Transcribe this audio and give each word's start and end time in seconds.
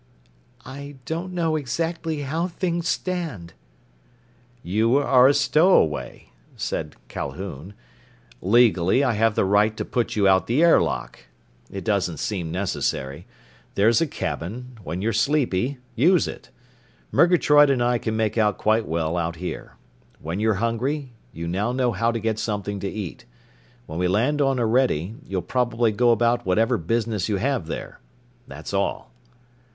"I 0.65 0.95
don't 1.05 1.31
know 1.31 1.55
exactly 1.55 2.21
how 2.21 2.47
things 2.47 2.87
stand." 2.87 3.53
"You 4.63 4.95
are 4.97 5.27
a 5.27 5.33
stowaway," 5.35 6.31
said 6.55 6.95
Calhoun. 7.07 7.75
"Legally, 8.41 9.03
I 9.03 9.13
have 9.13 9.35
the 9.35 9.45
right 9.45 9.77
to 9.77 9.85
put 9.85 10.15
you 10.15 10.27
out 10.27 10.47
the 10.47 10.63
airlock. 10.63 11.19
It 11.69 11.83
doesn't 11.83 12.17
seem 12.17 12.51
necessary. 12.51 13.27
There's 13.75 14.01
a 14.01 14.07
cabin. 14.07 14.79
When 14.83 15.03
you're 15.03 15.13
sleepy, 15.13 15.77
use 15.93 16.27
it. 16.27 16.49
Murgatroyd 17.11 17.69
and 17.69 17.83
I 17.83 17.99
can 17.99 18.17
make 18.17 18.39
out 18.39 18.57
quite 18.57 18.87
well 18.87 19.17
out 19.17 19.35
here. 19.35 19.73
When 20.19 20.39
you're 20.39 20.55
hungry, 20.55 21.13
you 21.31 21.47
now 21.47 21.71
know 21.71 21.91
how 21.91 22.11
to 22.11 22.19
get 22.19 22.39
something 22.39 22.79
to 22.79 22.89
eat. 22.89 23.25
When 23.85 23.99
we 23.99 24.07
land 24.07 24.41
on 24.41 24.59
Orede, 24.59 25.17
you'll 25.27 25.43
probably 25.43 25.91
go 25.91 26.09
about 26.09 26.43
whatever 26.43 26.79
business 26.79 27.29
you 27.29 27.35
have 27.35 27.67
there. 27.67 27.99
That's 28.47 28.73
all." 28.73 29.11